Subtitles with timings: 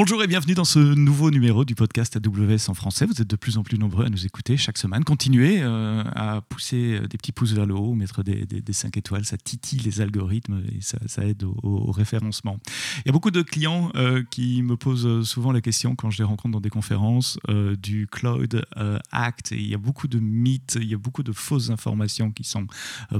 [0.00, 3.04] Bonjour et bienvenue dans ce nouveau numéro du podcast AWS en français.
[3.04, 5.02] Vous êtes de plus en plus nombreux à nous écouter chaque semaine.
[5.02, 9.24] Continuez euh, à pousser des petits pouces vers le haut, mettre des, des, 5 étoiles,
[9.24, 12.60] ça titille les algorithmes et ça, aide au, référencement.
[12.98, 16.18] Il y a beaucoup de clients euh, qui me posent souvent la question quand je
[16.18, 18.64] les rencontre dans des conférences euh, du Cloud
[19.10, 19.50] Act.
[19.50, 22.68] Il y a beaucoup de mythes, il y a beaucoup de fausses informations qui sont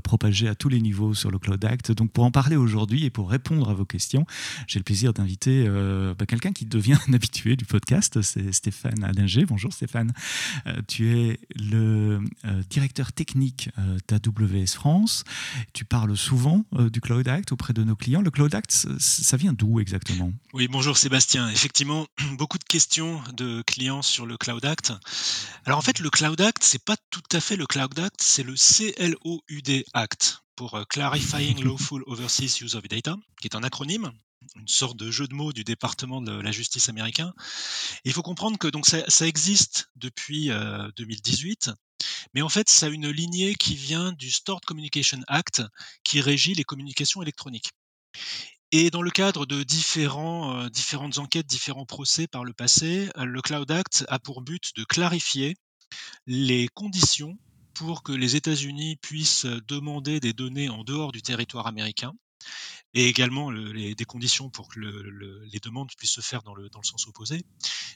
[0.04, 1.90] propagées à tous les niveaux sur le Cloud Act.
[1.90, 4.26] Donc pour en parler aujourd'hui et pour répondre à vos questions,
[4.68, 5.68] j'ai le plaisir d'inviter
[6.16, 9.46] bah, quelqu'un qui devient un habitué du podcast, c'est Stéphane Allinger.
[9.46, 10.12] Bonjour Stéphane.
[10.66, 15.24] Euh, tu es le euh, directeur technique euh, d'AWS France.
[15.72, 18.20] Tu parles souvent du Cloud Act auprès de nos clients.
[18.20, 20.32] Le Cloud Act, ça vient d'où exactement?
[20.52, 21.48] Oui, bonjour Sébastien.
[21.48, 22.06] Effectivement,
[22.38, 24.92] beaucoup de questions de clients sur le Cloud Act.
[25.64, 28.42] Alors en fait, le Cloud Act, c'est pas tout à fait le Cloud Act, c'est
[28.42, 34.12] le CLOUD Act pour Clarifying Lawful Overseas Use of Data, qui est un acronyme
[34.56, 37.32] une sorte de jeu de mots du département de la justice américain.
[38.04, 40.50] il faut comprendre que donc ça, existe depuis
[40.96, 41.72] 2018, euh,
[42.34, 45.62] mais en fait, ça a une lignée qui vient du Stored Communication Act
[46.05, 47.70] qui régit les communications électroniques.
[48.70, 53.40] Et dans le cadre de différents, euh, différentes enquêtes, différents procès par le passé, le
[53.40, 55.56] Cloud Act a pour but de clarifier
[56.27, 57.38] les conditions
[57.74, 62.12] pour que les États-Unis puissent demander des données en dehors du territoire américain
[62.94, 66.80] et également les, des conditions pour que les demandes puissent se faire dans le, dans
[66.80, 67.44] le sens opposé.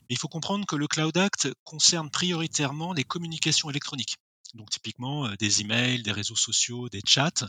[0.03, 4.17] Mais il faut comprendre que le Cloud Act concerne prioritairement les communications électroniques.
[4.55, 7.48] Donc typiquement euh, des emails, des réseaux sociaux, des chats,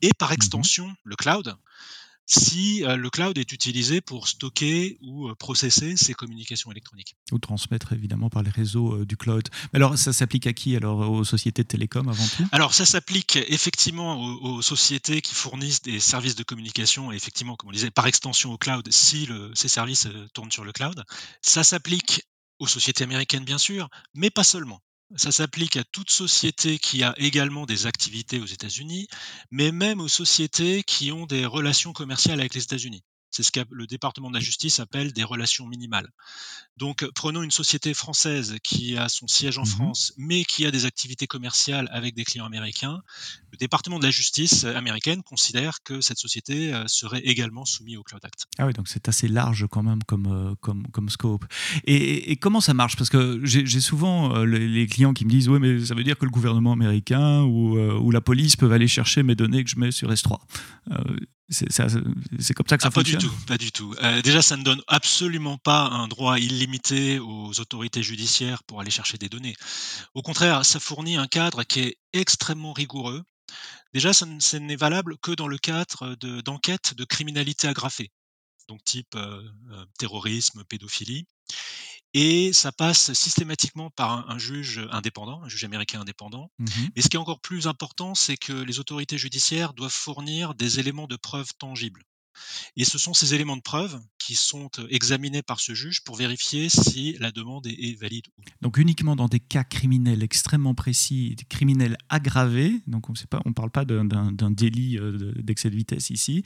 [0.00, 1.54] et par mmh extension le cloud,
[2.28, 7.16] si euh, le cloud est utilisé pour stocker ou euh, processer ces communications électroniques.
[7.32, 9.48] Ou transmettre évidemment par les réseaux euh, du cloud.
[9.72, 12.44] Alors ça s'applique à qui Alors aux sociétés de télécom avant tout?
[12.52, 17.70] Alors ça s'applique effectivement aux, sociétés qui fournissent des services de communication, et effectivement, comme
[17.70, 21.02] on disait, par extension au cloud, si ces services tournent sur le cloud.
[21.40, 22.22] Ça s'applique
[22.58, 24.82] aux sociétés américaines bien sûr, mais pas seulement.
[25.16, 29.08] Ça s'applique à toute société qui a également des activités aux États-Unis,
[29.50, 33.02] mais même aux sociétés qui ont des relations commerciales avec les États-Unis.
[33.30, 36.08] C'est ce que le département de la justice appelle des relations minimales.
[36.76, 40.70] Donc, prenons une société française qui a son siège en mmh France, mais qui a
[40.70, 43.02] des activités commerciales avec des clients américains.
[43.52, 48.02] Le département de la justice américaine considère que cette société euh, serait également soumise au
[48.02, 48.46] Cloud Act.
[48.58, 51.44] Ah oui, donc c'est assez large quand même comme, euh, comme, comme scope.
[51.84, 52.96] Et, comment ça marche?
[52.96, 56.16] Parce que j'ai souvent euh, les clients qui me disent Oui, mais ça veut dire
[56.16, 59.78] que le gouvernement américain ou, ou la police peuvent aller chercher mes données que je
[59.78, 60.38] mets sur S3.
[61.50, 63.94] C'est comme ça que ça ah, fonctionne Pas du tout, pas du tout.
[64.02, 68.90] Euh, déjà, ça ne donne absolument pas un droit illimité aux autorités judiciaires pour aller
[68.90, 69.56] chercher des données.
[70.14, 73.24] Au contraire, ça fournit un cadre qui est extrêmement rigoureux.
[73.94, 74.26] Déjà, ça
[74.60, 78.10] n'est valable que dans le cadre d'enquêtes de, criminalité aggravée,
[78.68, 79.42] donc type euh,
[79.72, 81.26] euh, terrorisme, pédophilie
[82.14, 86.50] et ça passe systématiquement par un, juge indépendant, un juge américain indépendant.
[86.58, 90.54] Mmh Mais ce qui est encore plus important, c'est que les autorités judiciaires doivent fournir
[90.54, 92.02] des éléments de preuve tangibles.
[92.76, 96.68] Et ce sont ces éléments de preuve qui sont examinés par ce juge pour vérifier
[96.68, 98.52] si la demande est, valide ou non.
[98.62, 103.14] Donc uniquement dans des cas criminels extrêmement précis, criminels aggravés, donc on
[103.46, 104.98] ne parle pas d'un délit
[105.36, 106.44] d'excès de vitesse ici,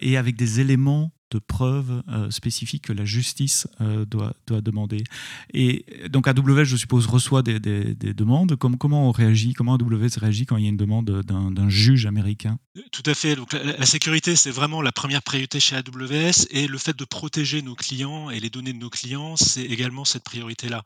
[0.00, 5.04] et avec des éléments de preuves euh, spécifiques que la justice euh, doit, doit demander.
[5.52, 8.56] Et donc AWS, je suppose, reçoit des, des, demandes.
[8.56, 12.06] Comme, comment on réagit Comment AWS réagit quand il y a une demande d'un juge
[12.06, 12.58] américain?
[12.92, 13.36] Tout à fait.
[13.36, 17.62] Donc, la, sécurité, c'est vraiment la première priorité chez AWS et le fait de protéger
[17.62, 20.82] nos clients et les données de nos clients, c'est également cette priorité-là.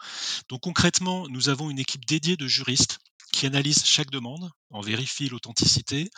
[0.48, 2.98] Donc concrètement, nous avons une équipe dédiée de juristes
[3.32, 6.10] qui analyse chaque demande, en vérifie l'authenticité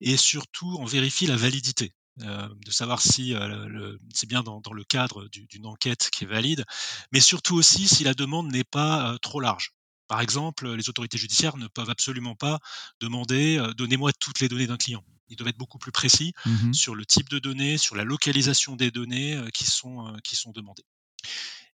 [0.00, 1.92] et surtout en vérifie la validité.
[2.22, 6.64] Euh, de savoir si euh, c'est bien dans, le cadre d'une enquête qui est valide,
[7.12, 9.72] mais surtout aussi si la demande n'est pas euh, trop large.
[10.06, 12.58] Par exemple, les autorités judiciaires ne peuvent absolument pas
[12.98, 15.04] demander donnez-moi toutes les données d'un client.
[15.28, 18.74] Ils doivent être beaucoup plus précis mmh sur le type de données, sur la localisation
[18.74, 20.82] des données qui, sont, qui sont demandées.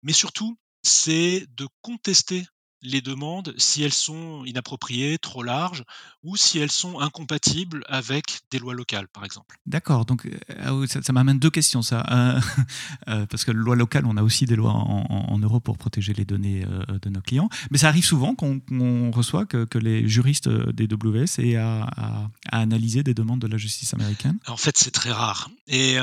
[0.01, 2.45] Mais surtout, c'est de contester
[2.81, 5.83] les demandes si elles sont inappropriées, trop larges,
[6.23, 9.57] ou si elles sont incompatibles avec des lois locales, par exemple.
[9.65, 12.05] D'accord, donc euh, ah ça, m'amène deux questions, ça.
[12.11, 12.39] Euh,
[13.07, 16.25] euh, parce que loi locale, on a aussi des lois en, Europe pour protéger les
[16.25, 16.63] données
[17.01, 21.55] de nos clients, mais ça arrive souvent qu'on reçoit que, les juristes des WS aient
[21.55, 24.37] à, analyser des demandes de la justice américaine?
[24.45, 25.49] En fait, c'est très rare.
[25.67, 25.95] Et,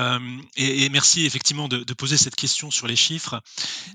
[0.56, 3.40] et, merci effectivement de, poser cette question sur les chiffres.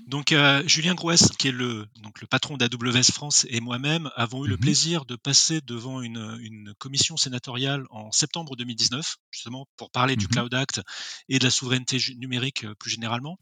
[0.06, 0.34] Donc,
[0.64, 4.48] Julien Grouès, qui est le, donc, le patron d'AWS, AWS France et moi-même avons eu
[4.48, 10.16] le mmh plaisir de passer devant une, commission sénatoriale en septembre 2019, justement pour parler
[10.16, 10.80] du mmh Cloud Act
[11.28, 13.38] et de la souveraineté numérique euh, plus généralement.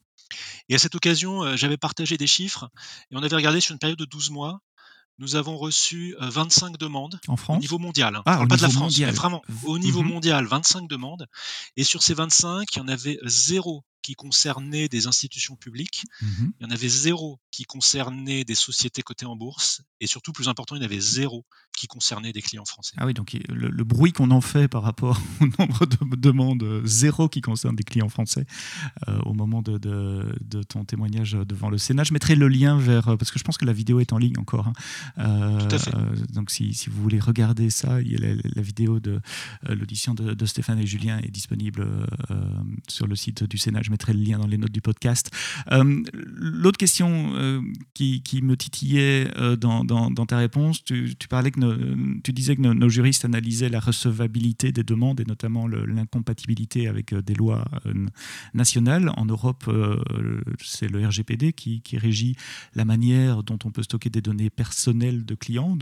[0.69, 2.69] Et à cette occasion, j'avais partagé des chiffres
[3.11, 4.61] et on avait regardé sur une période de 12 mois,
[5.19, 7.59] nous avons reçu 25 demandes en France?
[7.59, 8.17] au niveau mondial.
[8.17, 8.23] Hein.
[8.25, 9.11] Ah, parle pas de la niveau France, mondial.
[9.11, 10.09] mais vraiment au niveau Mhm.
[10.09, 11.27] mondial, 25 demandes.
[11.77, 16.53] Et sur ces 25, il y en avait zéro qui concernait des institutions publiques, Mhm.
[16.61, 20.49] il y en avait zéro qui concernait des sociétés cotées en bourse, et surtout, plus
[20.49, 21.45] important, il y en avait zéro
[21.77, 22.95] qui concernait des clients français.
[22.99, 26.63] Ah oui, donc le, le bruit qu'on en fait par rapport au nombre de demandes,
[26.63, 28.45] euh, zéro qui concerne des clients français
[29.09, 32.05] euh, au moment de, de- de ton témoignage devant le Sénat.
[32.05, 34.19] Je mettrai le lien vers, euh, parce que je pense que la vidéo est en
[34.19, 34.69] ligne encore.
[34.69, 34.73] hein.
[35.19, 35.95] Euh, Tout à fait.
[35.95, 39.21] euh, donc si, si vous voulez regarder ça, il y a la, la vidéo de
[39.69, 41.87] l'audition de, de Stéphane et Julien est disponible
[42.89, 43.81] sur le site du Sénat.
[43.83, 45.31] Je mettrai le lien dans les notes du podcast.
[45.71, 47.61] Euh, L'autre question euh,
[47.95, 51.61] qui, me titillait euh, dans, ta réponse, tu, parlais que
[52.23, 57.35] tu disais que nos, juristes analysaient la recevabilité des demandes et notamment l'incompatibilité avec des
[57.35, 57.65] lois
[58.55, 59.13] nationales.
[59.17, 59.71] En Europe,
[60.61, 62.37] c'est le RGPD qui, qui régit
[62.75, 65.77] la manière dont on peut stocker des données personnelles de clients.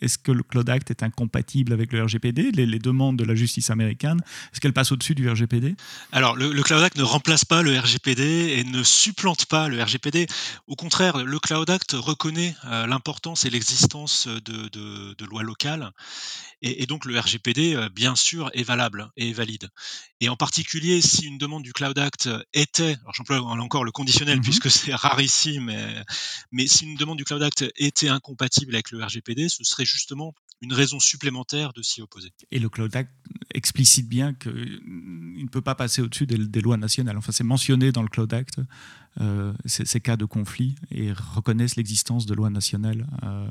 [0.00, 3.34] Est-ce que le Cloud Act est incompatible avec le RGPD les, les demandes de la
[3.34, 4.20] justice américaine,
[4.52, 5.74] est-ce qu'elles passent au-dessus du RGPD
[6.12, 8.22] Alors, le, le Cloud Act ne remplace pas le RGPD
[8.58, 10.26] et ne supplante pas le RGPD.
[10.66, 15.90] Au contraire, le Cloud Act reconnaît euh, l'importance et l'existence de, de- de lois locales.
[16.62, 19.68] Et, et donc, le RGPD, euh, bien sûr, est valable et est valide.
[20.20, 24.38] Et en particulier, si une demande du Cloud Act était, alors j'emploie encore le conditionnel
[24.38, 24.42] Mhm.
[24.44, 26.02] puisque c'est rarissime, mais,
[26.52, 30.34] mais si une demande du Cloud Act était incompatible avec le RGPD, ce serait justement
[30.60, 32.32] une raison supplémentaire de s'y opposer.
[32.50, 33.10] Et le Cloud Act
[33.52, 34.80] explicite bien qu'il
[35.42, 37.18] ne peut pas passer au-dessus des, lois nationales.
[37.18, 38.60] Enfin, c'est mentionné dans le Cloud Act,
[39.20, 43.46] euh, ces, cas de conflit, et reconnaissent l'existence de lois nationales euh,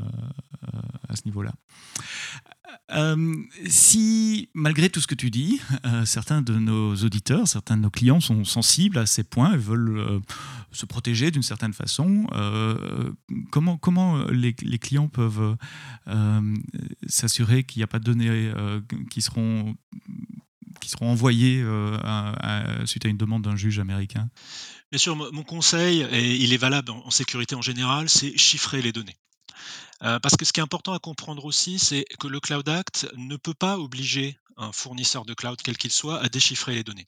[0.74, 1.54] euh, à ce niveau-là.
[3.68, 5.62] Si, malgré tout ce que tu dis,
[6.06, 10.22] certains de nos auditeurs, certains de nos clients sont sensibles à ces points et veulent
[10.74, 13.12] se protéger d'une certaine façon, euh,
[13.52, 15.56] comment, comment les, clients peuvent
[16.08, 16.56] euh,
[17.08, 19.76] s'assurer qu'il n'y a pas de données euh, qui seront
[20.82, 24.30] qui seront euh, suite à une demande d'un juge américain?
[24.92, 28.82] Bien sûr, mo- mon conseil, et il est valable en sécurité en général, c'est chiffrer
[28.82, 29.16] les données.
[30.04, 33.08] Euh, parce que ce qui est important à comprendre aussi, c'est que le Cloud Act
[33.16, 37.08] ne peut pas obliger un fournisseur de cloud, quel qu'il soit, à déchiffrer les données.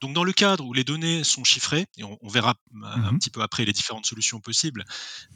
[0.00, 3.12] Donc dans le cadre où les données sont chiffrées, et on, on verra euh, un
[3.12, 3.18] Mhm.
[3.18, 4.84] petit peu après les différentes solutions possibles,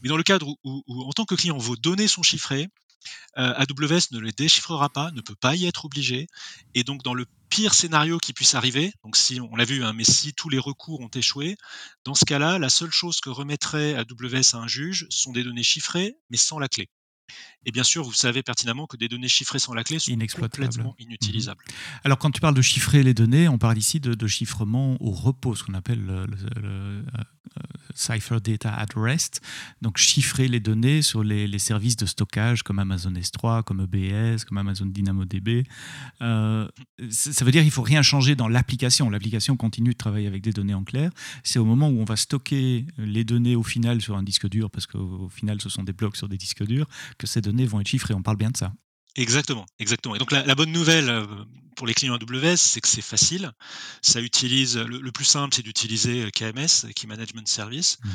[0.02, 2.68] mais dans le cadre où, où- où, en tant que client, vos données sont chiffrées,
[3.38, 6.26] euh, AWS ne les déchiffrera pas, ne peut pas y être obligé,
[6.74, 9.92] et donc dans le pire scénario qui puisse arriver, donc si on l'a vu, hein,
[9.94, 11.56] mais si tous les recours ont échoué,
[12.04, 15.62] dans ce cas-là, la seule chose que remettrait AWS à un juge sont des données
[15.62, 16.88] chiffrées, mais sans la clé.
[17.66, 20.12] Et bien sûr, vous savez pertinemment que des données chiffrées sans la clé sont
[20.72, 21.64] complètement inutilisables.
[22.04, 25.10] Alors, quand tu parles de chiffrer les données, on parle ici de, de chiffrement au
[25.10, 27.02] repos, ce qu'on appelle le, le- le, euh,
[27.94, 29.40] Cipher Data at Rest.
[29.82, 34.44] Donc, chiffrer les données sur les, les services de stockage comme Amazon S3, comme EBS,
[34.44, 35.64] comme Amazon DynamoDB.
[36.22, 36.68] Euh,
[37.10, 39.10] ça veut dire qu'il ne faut rien changer dans l'application.
[39.10, 41.10] L'application continue de travailler avec des données en clair.
[41.42, 44.70] C'est au moment où on va stocker les données au final sur un disque dur,
[44.70, 46.88] parce qu'au au final, ce sont des blocs sur des disques durs,
[47.18, 48.14] que ces données vont être chiffrées.
[48.14, 48.72] On parle bien de ça.
[49.16, 50.16] Exactement, exactement.
[50.16, 51.24] Et donc la, la bonne nouvelle euh,
[51.74, 53.52] pour les clients AWS, c'est que c'est facile.
[54.02, 58.10] Ça utilise le, le plus simple, c'est d'utiliser KMS, Key Management Service, Mhm.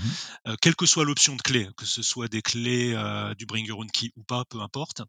[0.48, 3.66] euh, quelle que soit l'option de clé, que ce soit des clés euh, du Bring
[3.66, 5.02] Your Own Key ou pas, peu importe.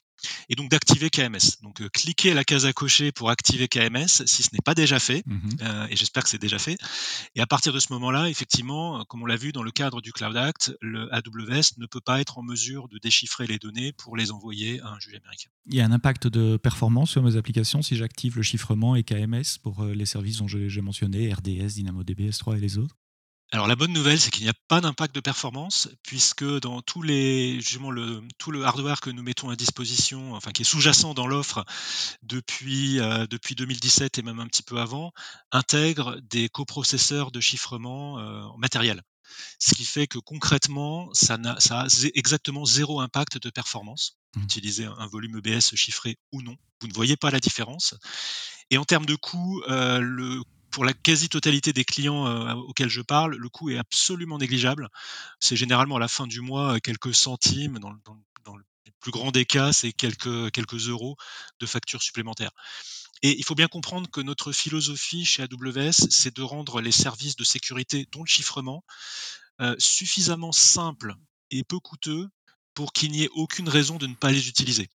[0.50, 1.62] Et donc d'activer KMS.
[1.62, 4.99] Donc euh, cliquez la case à cocher pour activer KMS si ce n'est pas déjà
[4.99, 5.25] fait.
[5.62, 6.76] Euh, et j'espère que c'est déjà fait.
[7.35, 10.02] Et à partir de ce moment-là, effectivement, euh, comme on l'a vu dans le cadre
[10.02, 13.92] du Cloud Act, le AWS ne peut pas être en mesure de déchiffrer les données
[13.92, 15.49] pour les envoyer à un juge américain.
[15.66, 19.05] Il y a un impact de performance sur mes applications si j'active le chiffrement et
[19.05, 22.97] KMS pour euh, les services dont j'ai mentionné, RDS, DynamoDB, S3 et les autres?
[23.53, 27.03] Alors la bonne nouvelle, c'est qu'il n'y a pas d'impact de performance, puisque dans tous
[27.03, 31.15] les, justement le, tout le hardware que nous mettons à disposition, enfin qui est sous-jacent
[31.15, 31.65] dans l'offre
[32.23, 35.13] depuis, euh, depuis 2017 et même un petit peu avant,
[35.51, 39.03] intègre des coprocesseurs de chiffrement euh, matériel.
[39.59, 44.20] Ce qui fait que concrètement, ça, ça a exactement zéro impact de performance.
[44.37, 44.43] Mhm.
[44.45, 47.95] Utiliser un volume EBS chiffré ou non, vous ne voyez pas la différence.
[48.71, 53.35] Et en termes de coût, euh, pour la quasi-totalité des clients euh, auxquels je parle,
[53.35, 54.89] le coût est absolument négligeable.
[55.41, 57.79] C'est généralement à la fin du mois euh, quelques centimes.
[57.79, 57.99] Dans, le-
[59.01, 61.17] plus grand des cas, c'est quelques, euros
[61.59, 62.51] de factures supplémentaires.
[63.23, 67.35] Et il faut bien comprendre que notre philosophie chez AWS, c'est de rendre les services
[67.35, 68.85] de sécurité, dont le chiffrement,
[69.79, 71.15] suffisamment simples
[71.51, 72.29] et peu coûteux
[72.75, 74.89] pour qu'il n'y ait aucune raison de ne pas les utiliser.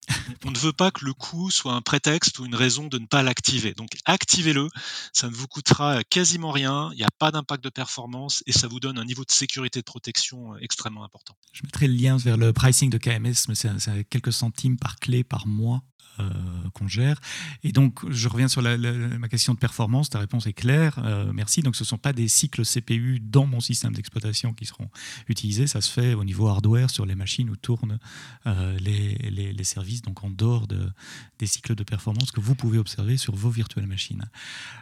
[0.45, 3.05] On ne veut pas que le coût soit un prétexte ou une raison de ne
[3.05, 3.73] pas l'activer.
[3.73, 4.69] Donc activez-le,
[5.11, 8.67] ça ne vous coûtera quasiment rien, il n'y a pas d'impact de performance et ça
[8.67, 11.35] vous donne un niveau de sécurité de protection extrêmement important.
[11.51, 15.23] Je mettrai le lien vers le pricing de KMS, mais c'est quelques centimes par clé
[15.23, 15.83] par mois
[16.19, 16.29] euh,
[16.75, 17.19] qu'on gère.
[17.63, 20.11] Et donc, je reviens sur ma question de performance.
[20.11, 20.99] Ta réponse est claire.
[21.03, 21.61] Euh, merci.
[21.61, 24.89] Donc, ce ne sont pas des cycles CPU dans mon système d'exploitation qui seront
[25.27, 25.65] utilisés.
[25.65, 27.97] Ça se fait au niveau hardware sur les machines où tournent
[28.45, 30.91] euh, les, les, services, donc en dehors de,
[31.39, 34.29] des cycles de performance que vous pouvez observer sur vos virtuelles machines.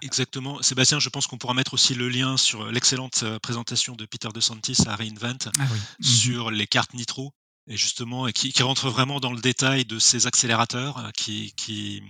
[0.02, 0.62] Exactement.
[0.62, 4.84] Sébastien, je pense qu'on pourra mettre aussi le lien sur l'excellente présentation de Peter DeSantis
[4.88, 5.64] à Reinvent ah
[6.02, 7.34] sur les cartes Nitro
[7.68, 11.54] et justement et qui, qui, rentre vraiment dans le détail de ces accélérateurs euh, qui,
[11.56, 12.02] qui,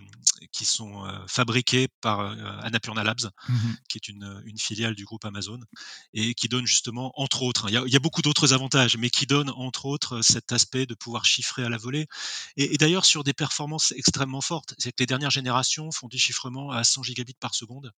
[0.52, 3.56] qui sont euh, fabriqués par euh, Annapurna Labs, mmh
[3.90, 5.60] qui est une, une, filiale du groupe Amazon,
[6.14, 8.96] et qui donne justement, entre autres, il y a, il y a beaucoup d'autres avantages,
[8.98, 12.08] mais qui donne entre autres cet aspect de pouvoir chiffrer à la volée,
[12.56, 14.74] et, et d'ailleurs sur des performances extrêmement fortes.
[14.78, 17.92] C'est que les dernières générations font du chiffrement à 100 gigabits par seconde,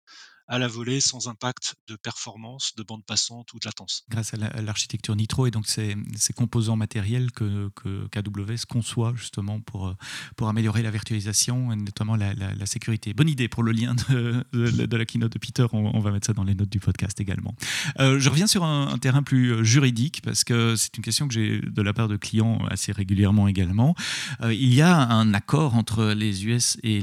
[0.52, 4.04] à la volée sans impact de performance, de bande passante ou de latence.
[4.10, 5.96] Grâce à l'architecture Nitro et donc ces,
[6.36, 9.96] composants matériels que, que KWS conçoit justement pour, euh,
[10.36, 13.14] pour améliorer la virtualisation et notamment la, la, sécurité.
[13.14, 16.34] Bonne idée pour le lien de, de, la keynote de Peter, on, va mettre ça
[16.34, 17.54] dans les notes du podcast également.
[17.98, 21.34] Euh, je reviens sur un, terrain plus euh, juridique parce que c'est une question que
[21.34, 23.94] j'ai de la part de clients assez régulièrement également.
[24.42, 27.00] il y a un accord entre les US et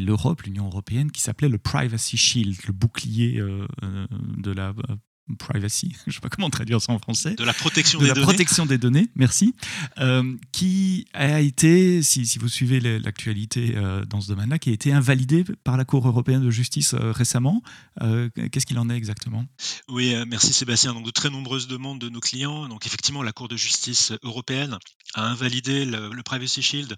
[0.00, 4.06] l'Europe, l'Union européenne, qui s'appelait le Privacy Shield, le bouclier euh, euh,
[4.38, 4.96] de la euh,
[5.38, 7.34] privacy, je ne sais pas comment traduire ça en français.
[7.34, 8.26] De la protection de des la données.
[8.26, 9.54] protection des données, merci.
[10.52, 13.74] qui a été, si, vous suivez l'actualité
[14.08, 17.62] dans ce domaine-là, qui a été invalidé par la Cour européenne de justice récemment.
[18.00, 19.44] Qu'est-ce qu'il en est exactement?
[19.88, 20.94] Oui, merci Sébastien.
[20.94, 22.68] Donc, de très nombreuses demandes de nos clients.
[22.68, 24.78] Donc, effectivement, la Cour de justice européenne
[25.14, 26.96] a invalidé le, Privacy Shield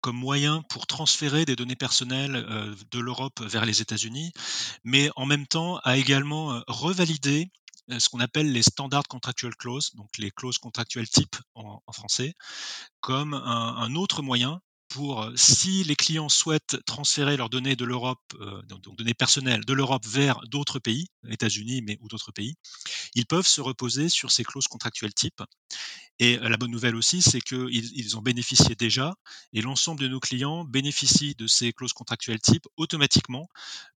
[0.00, 4.32] comme moyen pour transférer des données personnelles euh, de l'Europe vers les États-Unis,
[4.84, 7.50] mais en même temps a également euh, revalidé euh,
[7.98, 12.34] ce qu'on appelle les standards contractual clauses, donc les clauses contractuelles type en, français,
[13.00, 18.20] comme un, autre moyen pour, si les clients souhaitent transférer leurs données de l'Europe,
[18.66, 22.56] donc données personnelles de l'Europe vers d'autres pays, États-Unis mais ou d'autres pays,
[23.14, 25.42] ils peuvent se reposer sur ces clauses contractuelles type.
[26.18, 29.14] Et la bonne nouvelle aussi, c'est qu'ils ils en bénéficiaient déjà,
[29.54, 33.48] et l'ensemble de nos clients bénéficient de ces clauses contractuelles type automatiquement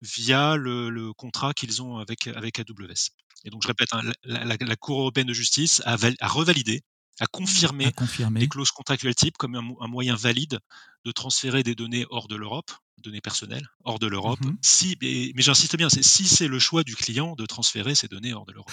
[0.03, 3.11] via le, contrat qu'ils ont avec, avec AWS.
[3.45, 6.83] Et donc, je répète, hein, la, Cour européenne de justice a, a revalidé
[7.21, 7.93] à confirmer,
[8.35, 10.59] les clauses contractuelles type comme un, moyen valide
[11.05, 12.73] de transférer des données hors de l'Europe,
[13.03, 14.41] données personnelles hors de l'Europe.
[14.41, 18.09] Mmh si, mais, j'insiste bien, c'est si c'est le choix du client de transférer ces
[18.09, 18.71] données hors de l'Europe.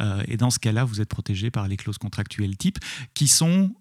[0.00, 2.78] Euh, et dans ce cas-là, vous êtes protégé par les clauses contractuelles type
[3.14, 3.74] qui sont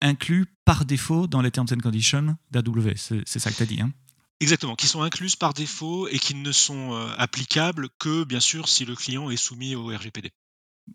[0.00, 3.22] inclus par défaut dans les terms and conditions d'AWS.
[3.26, 3.80] C'est ça que tu as dit.
[3.80, 3.92] Hein?
[4.40, 8.68] Exactement, qui sont incluses par défaut et qui ne sont euh, applicables que, bien sûr,
[8.68, 10.30] si le client est soumis au RGPD.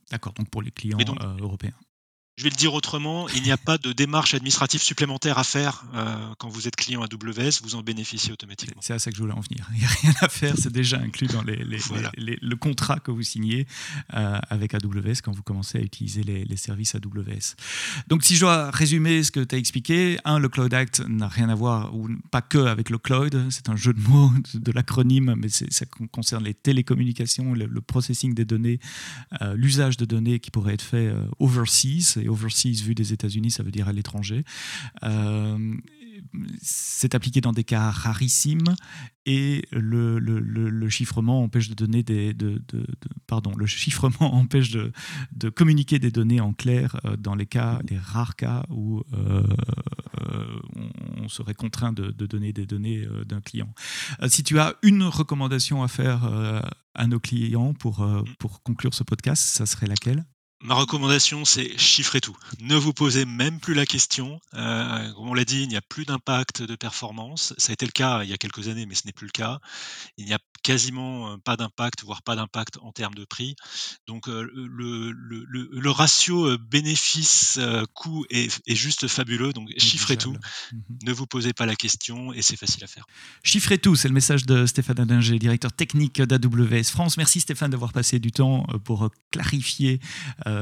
[0.10, 1.78] D'accord, donc pour les clients euh, européens.
[2.36, 5.86] Je vais le dire autrement, il n'y a pas de démarche administrative supplémentaire à faire
[5.94, 8.82] euh, quand vous êtes client AWS, vous en bénéficiez automatiquement.
[8.82, 9.70] C'est à ça que je voulais en venir.
[9.76, 13.22] Il n'y a rien à faire, c'est déjà inclus dans les, le contrat que vous
[13.22, 13.68] signez
[14.16, 17.56] euh, avec AWS quand vous commencez à utiliser les, services AWS.
[18.08, 21.28] Donc si je dois résumer ce que tu as expliqué, un, le Cloud Act n'a
[21.28, 24.72] rien à voir, ou pas que avec le cloud, c'est un jeu de mots de,
[24.72, 28.80] l'acronyme, mais ça concerne les télécommunications, le, processing des données,
[29.42, 33.64] euh, l'usage de données qui pourrait être fait overseas et overseas vu des États-Unis, ça
[33.64, 34.44] veut dire à l'étranger.
[35.04, 35.76] Euh,
[36.62, 38.76] c'est appliqué dans des cas rarissimes
[39.26, 42.62] et le, chiffrement empêche de donner des de,
[43.26, 44.92] pardon le chiffrement empêche de,
[45.32, 49.44] de, communiquer des données en clair euh, dans les cas les rares cas où euh,
[51.18, 53.74] on, serait contraint de, donner des données d'un client.
[54.28, 56.30] si tu as une recommandation à faire
[56.94, 58.06] à nos clients pour
[58.40, 60.26] pour conclure ce podcast, ça serait laquelle?
[60.64, 62.36] Ma recommandation, c'est chiffrer tout.
[62.62, 64.40] Ne vous posez même plus la question.
[64.54, 67.54] Euh, comme on l'a dit, il n'y a plus d'impact de performance.
[67.58, 69.32] Ça a été le cas il y a quelques années, mais ce n'est plus le
[69.32, 69.60] cas.
[70.18, 73.58] Il n'y a quasiment pas d'impact, voire pas d'impact en termes de prix.
[74.08, 79.52] Donc le, le, le, le ratio bénéfice-coût est, est, juste fabuleux.
[79.52, 80.32] Donc chiffrez tout.
[80.32, 83.06] Mmh ne vous posez pas la question et c'est facile à faire.
[83.44, 87.18] Chiffrez tout, c'est le message de Stéphane Adinger, directeur technique d'AWS France.
[87.18, 90.00] Merci Stéphane d'avoir passé du temps pour clarifier
[90.48, 90.53] euh,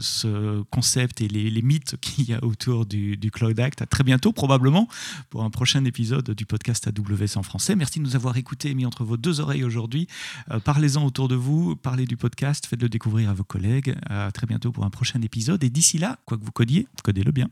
[0.00, 3.82] ce concept et les, mythes qu'il y a autour du, Cloud Act.
[3.82, 4.88] À très bientôt, probablement,
[5.30, 7.76] pour un prochain épisode du podcast AWS en français.
[7.76, 10.08] Merci de nous avoir écoutés et mis entre vos deux oreilles aujourd'hui.
[10.50, 13.94] Euh, parlez-en autour de vous, parlez du podcast, faites-le découvrir à vos collègues.
[14.08, 15.62] À très bientôt pour un prochain épisode.
[15.64, 17.48] Et d'ici là, quoi que vous codiez, codez-le bien.